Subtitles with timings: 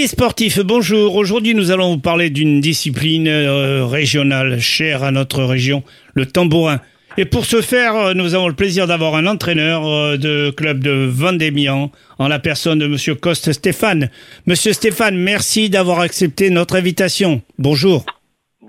[0.00, 1.16] Amis sportifs, bonjour.
[1.16, 5.82] Aujourd'hui, nous allons vous parler d'une discipline euh, régionale chère à notre région,
[6.14, 6.80] le tambourin.
[7.18, 10.82] Et pour ce faire, euh, nous avons le plaisir d'avoir un entraîneur euh, de club
[10.82, 14.08] de Vendémian, en la personne de Monsieur Coste Stéphane.
[14.46, 17.42] Monsieur Stéphane, merci d'avoir accepté notre invitation.
[17.58, 18.06] Bonjour.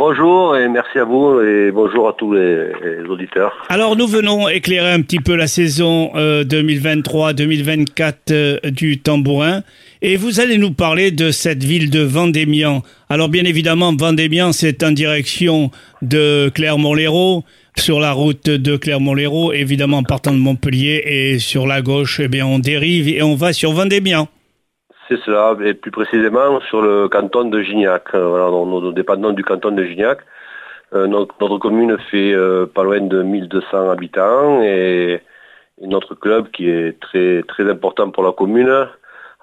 [0.04, 2.72] Bonjour et merci à vous et bonjour à tous les,
[3.08, 3.54] auditeurs.
[3.70, 9.62] Alors nous venons éclairer un petit peu la saison euh, 2023-2024 euh, du tambourin
[10.02, 12.82] et vous allez nous parler de cette ville de Vendémian.
[13.10, 15.70] Alors bien évidemment, Vendémian, c'est en direction
[16.02, 17.44] de Clermont-Lérault,
[17.78, 22.28] sur la route de Clermont-Lérault, évidemment en partant de Montpellier et sur la gauche, eh
[22.28, 24.28] bien on dérive et on va sur Vendémian.
[25.12, 28.04] C'est cela, et plus précisément sur le canton de Gignac.
[28.16, 30.20] Euh, Voilà, nous, dépendons du canton de Gignac.
[30.94, 35.22] Euh, notre, notre commune fait euh, pas loin de 1200 habitants et,
[35.82, 38.88] et notre club, qui est très, très important pour la commune,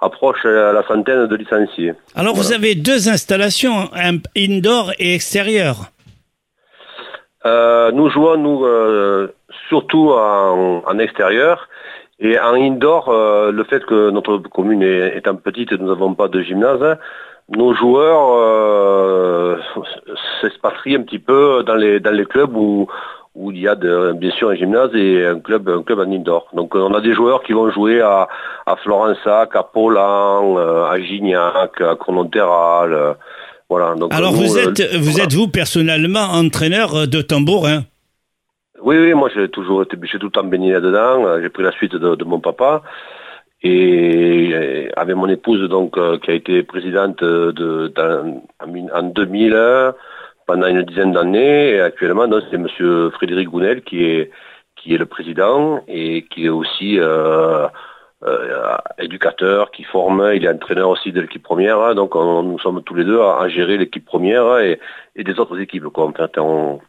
[0.00, 1.92] approche la centaine de licenciés.
[2.14, 5.90] Alors vous avez deux installations, un indoor et extérieur.
[7.44, 8.64] Euh, nous jouons nous
[9.68, 11.68] surtout en, en extérieur
[12.20, 13.08] et en indoor.
[13.08, 16.98] euh, le fait que notre commune est, étant petite, nous n'avons pas de gymnase.
[17.56, 19.56] Nos joueurs euh,
[20.40, 22.86] s'expatrient un petit peu dans les dans les clubs où
[23.34, 26.10] où il y a de- bien sûr un gymnase et un club un club en
[26.12, 26.48] indoor.
[26.52, 28.28] Donc euh, on a des joueurs qui vont jouer à
[28.66, 33.16] à Florensac, à Polan, euh, à Gignac, à Cournonterral.
[33.70, 33.94] voilà.
[33.94, 35.24] Donc Alors nous, vous êtes, vous voilà.
[35.24, 37.82] êtes vous personnellement entraîneur de tambourin.
[38.88, 41.26] Oui, oui, moi j'ai toujours été, j'ai tout le temps baigné là-dedans.
[41.26, 42.82] Euh, J'ai pris la suite de, mon papa
[43.62, 49.52] et euh, avec mon épouse donc euh, qui a été présidente en mille- en 2000
[49.52, 49.92] euh,
[50.46, 54.30] pendant une dizaine d'années et actuellement c'est Monsieur Frédéric Gounel qui est
[54.76, 56.98] qui est le président et qui est aussi
[58.98, 62.94] éducateur, qui forme, il est entraîneur aussi de l'équipe première, donc on- nous sommes tous
[62.94, 64.80] les deux à, gérer l'équipe première et,
[65.16, 65.88] des autres équipes.
[65.88, 66.10] Quoi.
[66.38, 66.80] On,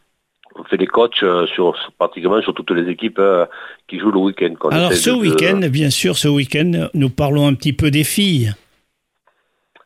[0.56, 3.46] on fait des coachs euh, sur, pratiquement sur toutes les équipes euh,
[3.88, 4.54] qui jouent le week-end.
[4.70, 8.52] Alors ce de- week-end, bien sûr, ce week-end, nous parlons un petit peu des filles.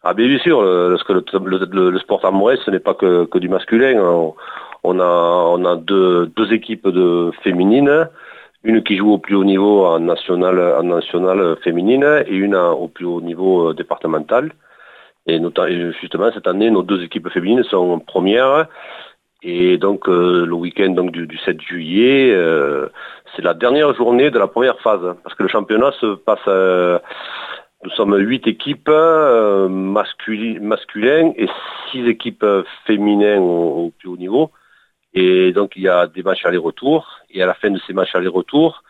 [0.03, 3.25] Ah bien, sûr, le, parce que le, le, le- sport amoureux, ce n'est pas que,
[3.25, 3.99] que du masculin.
[3.99, 4.35] On,
[4.83, 8.09] on a, on a deux, deux équipes de féminines,
[8.65, 12.89] une qui joue au plus haut niveau en national, en national féminine et une au
[12.89, 14.53] plus haut niveau euh, départemental.
[15.27, 18.67] Et, notamment, et justement, cette année, nos deux équipes féminines sont premières.
[19.47, 22.89] Et donc, euh, le week-end donc, du, du 7 juillet, euh,
[23.37, 25.15] c'est la dernière journée de la première phase.
[25.23, 26.39] Parce que le championnat se passe...
[26.49, 26.99] euh,
[27.85, 31.49] nous sommes huit équipes masculi- masculines et
[31.91, 32.47] six équipes
[32.87, 34.51] féminines au, au plus haut niveau.
[35.13, 37.21] Et donc il y a des matchs aller-retour.
[37.31, 38.83] Et à la fin de ces matchs aller-retour,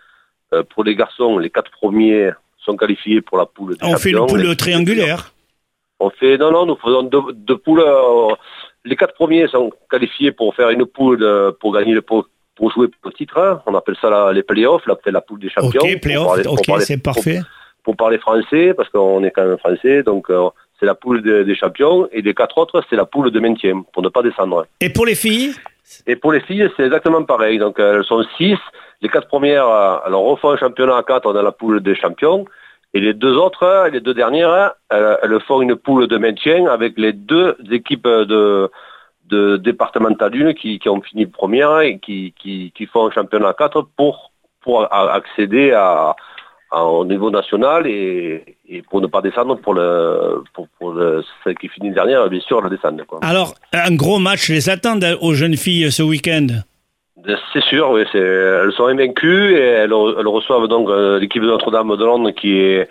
[0.70, 4.26] pour les garçons, les quatre premiers sont qualifiés pour la poule des On fait une
[4.26, 5.32] poule triangulaire.
[5.98, 7.82] On fait non non, nous faisons deux, deux poules.
[8.84, 12.28] Euh, les quatre premiers sont qualifiés pour faire une poule de- pour gagner le pour,
[12.56, 13.38] pour jouer pour le titre.
[13.38, 13.60] hein.
[13.66, 15.80] On appelle ça la- les playoffs, la, la poule des champions.
[15.82, 17.40] Ok, pour playoff, parler- pour ok, c'est parfait.
[17.82, 20.48] pour parler français, parce qu'on est quand même français, donc euh,
[20.80, 23.82] c'est la poule de- des champions, et les quatre autres, c'est la poule de maintien,
[23.92, 24.66] pour ne pas descendre.
[24.80, 25.52] Et pour les filles?
[26.06, 28.56] Et pour les filles, c'est exactement pareil, donc euh, elles sont six,
[29.02, 32.46] les quatre premières, euh, elles refont un championnat à quatre dans la poule des champions,
[32.94, 36.96] et les deux autres, les deux dernières, elles, elles font une poule de maintien avec
[36.96, 38.70] les deux équipes de,
[39.56, 43.54] départementales une qui, qui ont fini première et qui, qui, qui font un championnat à
[43.54, 44.30] quatre pour,
[44.62, 45.76] pour accéder
[46.70, 51.56] au niveau national et, et pour ne pas descendre pour le pour, pour le, celle
[51.56, 53.02] qui finit dernière, bien sûr, la descendre.
[53.22, 56.46] Alors, un gros match les attend aux jeunes filles ce week-end.
[57.52, 61.48] C'est sûr, oui, elles sont invaincues et elles, re- elles reçoivent donc euh, l'équipe de
[61.48, 62.88] Notre-Dame de Londres qui est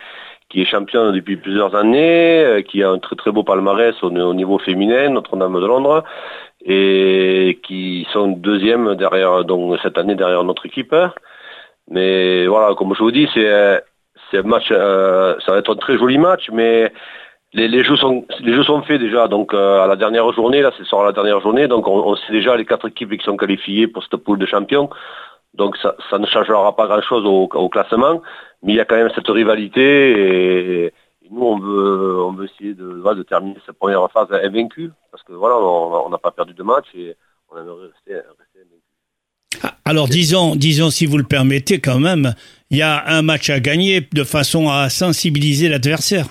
[0.49, 4.09] qui est championne depuis plusieurs années, euh, qui a un très très beau palmarès au,
[4.09, 6.03] au niveau féminin, Notre-Dame de Londres,
[6.65, 10.95] et qui sont deuxième derrière donc cette année derrière notre équipe.
[11.89, 13.83] Mais voilà, comme je vous dis, c'est
[14.31, 16.91] c'est un match, euh, ça va être un très joli match, mais
[17.53, 21.11] les, jeux sont faits déjà donc euh, à la dernière journée là c'est sur la
[21.11, 24.39] dernière journée donc on, sait déjà les quatre équipes qui sont qualifiées pour cette poule
[24.39, 24.89] de champions
[25.53, 28.21] donc ça, ne changera pas grand chose au, classement
[28.63, 30.93] mais il y a quand même cette rivalité et,
[31.31, 31.57] nous on
[32.33, 36.53] veut essayer de, terminer cette première phase invaincue parce que voilà on n'a pas perdu
[36.53, 37.15] de match et
[37.49, 39.63] on aimerait rester, rester invaincu.
[39.63, 42.33] Ah, Alors disons, disons si vous le permettez quand même,
[42.69, 46.25] il y a un match à gagner de façon à sensibiliser l'adversaire.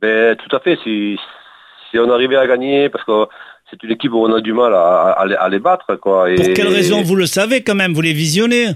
[0.00, 0.78] Ben, tout à fait.
[0.84, 1.18] Si,
[1.90, 3.26] si on arrivait à gagner, parce que
[3.70, 6.30] c'est une équipe où on a du mal à, à les- à les battre, quoi.
[6.30, 8.68] Et, Pour quelle raison Vous le savez quand même, vous les visionnez?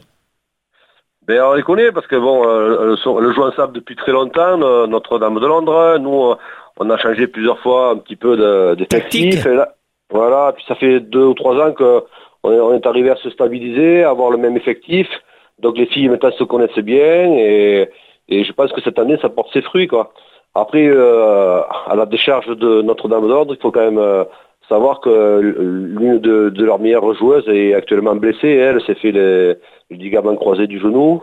[1.26, 4.60] Ben, on les connaît parce que bon, euh, sont- elles jouent ensemble depuis très longtemps,
[4.60, 5.96] euh, Notre-Dame de Londres.
[6.00, 6.34] Nous, euh,
[6.78, 8.36] on a changé plusieurs fois un petit peu
[8.76, 9.34] d'effectif.
[10.10, 13.30] voilà, puis ça fait deux ou trois ans qu'on est, on est arrivé à se
[13.30, 15.06] stabiliser, à avoir le même effectif.
[15.60, 17.88] Donc les filles maintenant se connaissent bien et,
[18.28, 20.12] et je pense que cette année ça porte ses fruits quoi.
[20.54, 24.25] Après, euh, à la décharge de Notre-Dame d'Ordre, il faut quand même euh,
[24.69, 28.49] savoir que l'une de, leurs meilleures joueuses est actuellement blessée.
[28.49, 29.58] Elle s'est fait le,
[29.90, 31.22] ligament croisé du genou.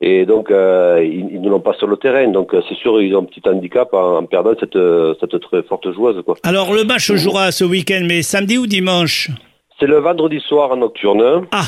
[0.00, 2.26] Et donc, euh, ils, ne l'ont pas sur le terrain.
[2.28, 4.78] Donc, c'est sûr, ils ont un petit handicap en, perdant cette,
[5.20, 6.22] cette, très forte joueuse.
[6.24, 6.36] Quoi.
[6.42, 9.28] Alors, le match jouera ce week-end, mais samedi ou dimanche?
[9.78, 11.46] C'est le vendredi soir en nocturne.
[11.52, 11.66] Ah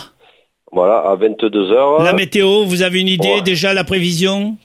[0.73, 2.03] Voilà, à 22h.
[2.03, 4.57] La météo, vous avez une idée déjà, la prévision?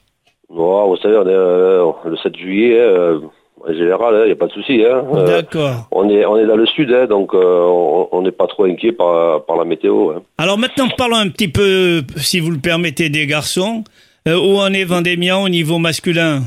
[0.50, 3.19] Vous savez, on est euh, le 7 juillet, euh,
[3.62, 4.84] en général, il hein, n'y a pas de souci.
[4.84, 5.04] Hein.
[5.13, 5.88] Euh, D'accord.
[5.92, 9.46] on, est, on est dans le sud, hein, donc on n'est pas trop inquiet par,
[9.46, 10.13] par la météo.
[10.38, 13.84] Alors maintenant, parlons un petit peu, si vous le permettez, des garçons.
[14.25, 16.44] où en est Vendémian au niveau masculin?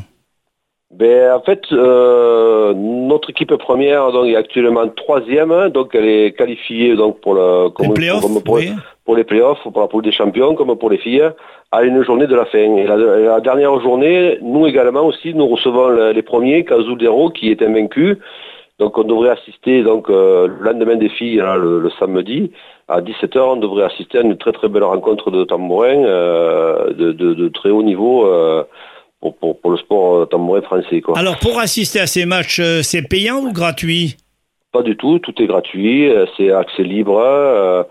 [0.93, 7.21] Ben, en fait, notre équipe première donc, est actuellement troisième, donc elle est qualifiée donc,
[7.21, 7.95] pour, le, comme,
[8.45, 8.59] pour,
[9.05, 11.29] pour les playoffs, pour la poule des champions, comme pour les filles,
[11.73, 12.77] à une journée de la fin.
[12.77, 18.19] Et la, dernière journée, nous également aussi, nous recevons les premiers, Cazuldero, qui est invaincu.
[18.79, 22.53] Donc on devrait assister donc euh, le lendemain des filles, le, samedi,
[22.89, 27.49] à 17h, on devrait assister à une très très belle rencontre de tambourin euh, de,
[27.49, 28.27] très haut niveau.
[29.25, 31.01] Euh, pour, pour, le sport tambourin français.
[31.01, 31.19] Quoi.
[31.19, 34.17] Alors pour assister à ces matchs, c'est payant ou gratuit?
[34.73, 37.87] Pas du tout, tout est gratuit, c'est accès libre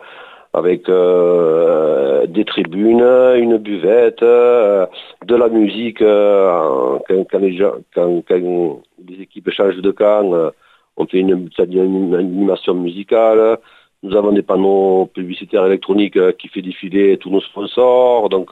[0.54, 4.86] avec euh, des tribunes, une buvette, euh,
[5.26, 6.02] de la musique.
[6.02, 7.58] Euh, quand, les,
[7.94, 10.52] quand, les, équipes changent de camp,
[10.98, 13.58] on fait une, animation musicale.
[14.04, 18.30] Nous avons des panneaux publicitaires électroniques qui fait défiler tous nos sponsors.
[18.30, 18.52] Donc,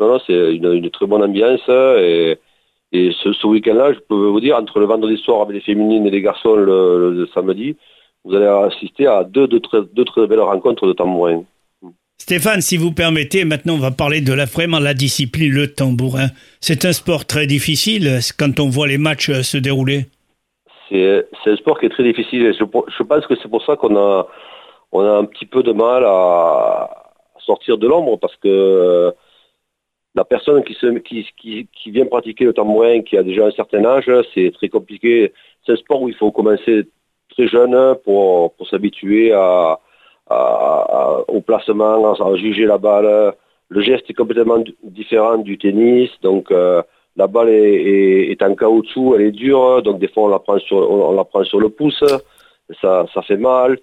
[0.00, 1.68] non, non, c'est une, très bonne ambiance.
[1.68, 2.38] Et,
[2.92, 6.10] et ce, week-end-là, je peux vous dire, entre le vendredi soir avec les féminines et
[6.10, 7.76] les garçons le samedi,
[8.24, 11.44] vous allez assister à deux, deux, très, deux très belles rencontres de tambourin.
[12.16, 16.28] Stéphane, si vous permettez, maintenant on va parler de la, vraiment la discipline, le tambourin.
[16.60, 20.06] C'est un sport très difficile quand on voit les matchs euh, se dérouler.
[20.90, 22.54] C'est un sport qui est très difficile.
[22.58, 24.28] Je, je pense que c'est pour ça qu'on a,
[24.92, 26.88] on a un petit peu de mal à
[27.44, 29.10] sortir de l'ombre parce que euh,
[30.14, 34.68] la personne qui, vient pratiquer le tambourin, qui a déjà un certain âge, c'est très
[34.68, 35.32] compliqué.
[35.64, 36.86] C'est un sport où il faut commencer
[37.30, 43.34] très jeune pour, s'habituer au placement, à, juger la balle.
[43.68, 46.80] Le geste est complètement différent du tennis, donc euh,
[47.16, 50.38] la balle est, en caoutchouc, elle est dure, donc des fois on la
[51.24, 52.04] prend sur le pouce,
[52.80, 53.78] ça, ça fait mal.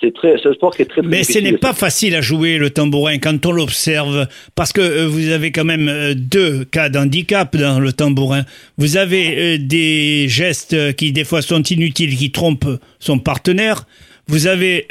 [0.00, 2.70] C'est très, un sport qui est très, Mais ce n'est pas facile à jouer le
[2.70, 7.56] tambourin quand on l'observe, parce que euh, vous avez quand même euh, deux cas d'handicap
[7.56, 8.42] dans le tambourin.
[8.76, 13.86] Vous avez euh, des gestes qui des fois sont inutiles, qui trompent son partenaire.
[14.26, 14.86] Vous avez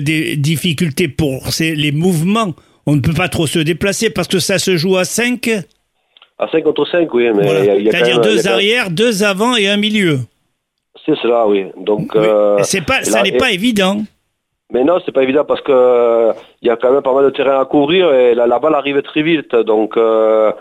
[0.00, 2.54] des difficultés pour les mouvements.
[2.86, 5.50] On ne peut pas trop se déplacer parce que ça se joue à 5
[6.38, 7.28] À 5 contre 5, oui.
[7.90, 10.20] C'est-à-dire deux arrières, deux avant et un milieu.
[11.06, 11.66] C'est cela, oui.
[11.76, 12.16] Donc,
[12.62, 13.96] c'est pas, ça n'est pas évident.
[14.72, 16.32] Mais non, c'est pas évident parce que euh,
[16.62, 19.02] il y a quand même pas mal de terrain à couvrir et la, balle arrive
[19.02, 19.54] très vite.
[19.54, 20.52] Donc euh,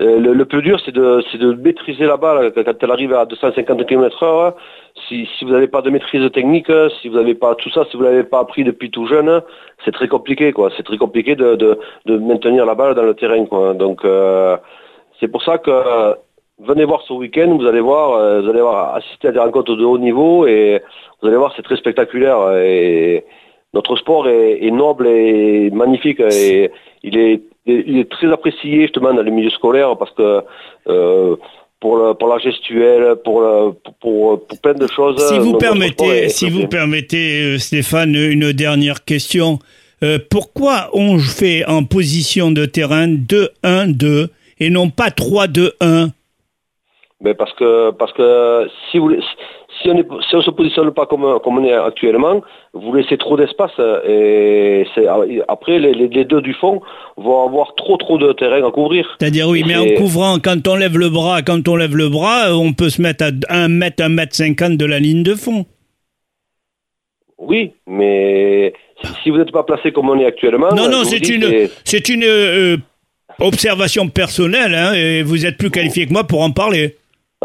[0.00, 3.86] euh, le, plus dur, c'est de, de maîtriser la balle quand elle arrive à 250
[3.86, 4.54] km/h.
[5.08, 7.96] Si, si vous n'avez pas de maîtrise technique, si vous n'avez pas tout ça, si
[7.96, 9.42] vous l'avez pas appris depuis tout jeune,
[9.84, 10.70] c'est très compliqué, quoi.
[10.76, 13.74] C'est très compliqué de, de, de, maintenir la balle dans le terrain, quoi.
[13.74, 14.02] Donc
[15.18, 16.14] c'est pour ça que
[16.58, 19.84] venez voir ce week-end, vous allez voir, vous allez voir assister à des rencontres de
[19.84, 20.80] haut niveau et
[21.20, 23.24] vous allez voir, c'est très spectaculaire et
[23.74, 26.70] notre sport est, noble et magnifique et
[27.02, 30.42] il est, il est très apprécié justement dans le milieu scolaire parce que
[30.88, 31.36] euh,
[31.80, 33.42] pour, la, pour la gestuelle, pour,
[34.00, 35.22] pour, pour, plein de choses.
[35.28, 39.58] Si vous permettez, si vous permettez, euh, Stéphane, une dernière question.
[40.02, 46.10] Euh, pourquoi on fait en position de terrain 2-1-2 et non pas 3-2-1
[47.22, 49.10] Mais parce que parce que si vous
[49.82, 52.42] si on ne se positionne pas comme, on est actuellement,
[52.72, 53.72] vous laissez trop d'espace
[54.06, 54.84] et
[55.48, 56.80] après les, deux du fond
[57.16, 59.16] vont avoir trop trop de terrain à couvrir.
[59.18, 62.54] C'est-à-dire oui, mais en couvrant, quand on lève le bras, quand on lève le bras,
[62.54, 65.66] on peut se mettre à 1 mètre, 1 mètre 50 de la ligne de fond.
[67.38, 68.72] Oui, mais
[69.22, 70.68] si vous n'êtes pas placé comme on est actuellement.
[70.74, 72.76] Non, non, c'est une, c'est une euh,
[73.40, 76.96] observation personnelle, hein, et vous êtes plus qualifié que moi pour en parler.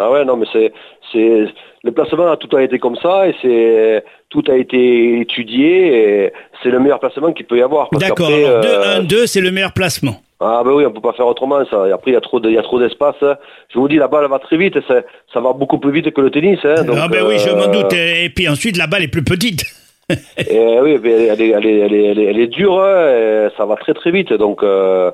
[0.01, 0.72] Ah ouais, non, mais c'est,
[1.12, 1.46] c'est,
[1.84, 6.70] le placement, tout a été comme ça et c'est tout a été étudié et c'est
[6.70, 7.89] le meilleur placement qu'il peut y avoir.
[7.91, 8.29] D'accord.
[8.29, 10.15] 2-1-2, euh, c'est le meilleur placement.
[10.39, 11.63] Ah ben oui, on peut pas faire autrement.
[11.70, 11.88] Ça.
[11.88, 13.15] Et après, il y a trop, de, il y a trop d'espace.
[13.22, 13.36] hein.
[13.70, 14.75] Je vous dis, la balle va très vite.
[14.88, 16.60] Ça, ça va beaucoup plus vite que le tennis.
[16.63, 17.93] Hein, donc, ah ben oui, je euh, m'en doute.
[17.93, 19.63] Et puis ensuite, la balle est plus petite.
[20.10, 22.79] Et oui, mais elle est, elle est, elle est, elle est, dure.
[22.81, 24.34] hein, et ça va très très vite.
[24.34, 25.12] Donc, euh,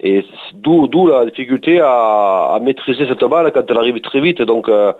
[0.00, 0.24] et
[0.54, 4.42] d'où, la difficulté à, à maîtriser cette balle quand elle arrive très vite.
[4.42, 4.92] Donc, euh,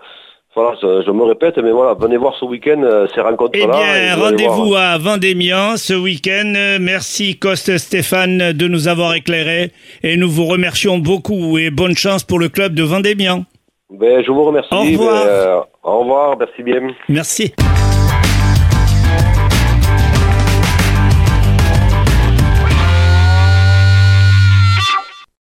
[0.55, 3.79] voilà, je me répète, mais voilà, venez voir ce week-end euh, ces rencontres-là.
[3.79, 4.93] Eh bien, rendez-vous voir.
[4.93, 6.53] à Vendémian ce week-end.
[6.81, 9.71] Merci Coste Stéphane de nous avoir éclairés
[10.03, 13.45] et nous vous remercions beaucoup et bonne chance pour le club de Vendémian.
[13.91, 14.73] Ben, je vous remercie.
[14.73, 15.23] Au revoir.
[15.25, 16.81] Euh, au revoir, merci bien.
[17.07, 17.53] Merci.